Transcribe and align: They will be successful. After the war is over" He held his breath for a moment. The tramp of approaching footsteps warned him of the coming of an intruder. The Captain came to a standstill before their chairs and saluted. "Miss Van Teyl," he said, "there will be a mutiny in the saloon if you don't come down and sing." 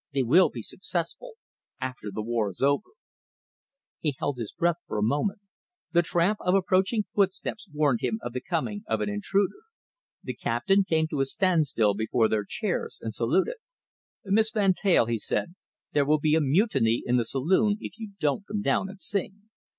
They 0.15 0.23
will 0.23 0.49
be 0.49 0.63
successful. 0.63 1.33
After 1.79 2.09
the 2.11 2.23
war 2.23 2.49
is 2.49 2.63
over" 2.63 2.89
He 4.01 4.15
held 4.17 4.39
his 4.39 4.51
breath 4.51 4.77
for 4.87 4.97
a 4.97 5.03
moment. 5.03 5.41
The 5.91 6.01
tramp 6.01 6.39
of 6.43 6.55
approaching 6.55 7.03
footsteps 7.03 7.67
warned 7.71 8.01
him 8.01 8.17
of 8.23 8.33
the 8.33 8.41
coming 8.41 8.83
of 8.87 8.99
an 9.01 9.09
intruder. 9.09 9.59
The 10.23 10.33
Captain 10.33 10.83
came 10.85 11.07
to 11.09 11.19
a 11.19 11.25
standstill 11.25 11.93
before 11.93 12.27
their 12.27 12.45
chairs 12.45 12.97
and 12.99 13.13
saluted. 13.13 13.57
"Miss 14.25 14.49
Van 14.49 14.73
Teyl," 14.73 15.05
he 15.05 15.19
said, 15.19 15.53
"there 15.93 16.03
will 16.05 16.19
be 16.19 16.33
a 16.33 16.41
mutiny 16.41 17.03
in 17.05 17.17
the 17.17 17.23
saloon 17.23 17.77
if 17.79 17.99
you 17.99 18.13
don't 18.19 18.47
come 18.47 18.63
down 18.63 18.89
and 18.89 18.99
sing." 18.99 19.51